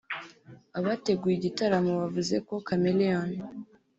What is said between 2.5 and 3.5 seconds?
Chameleone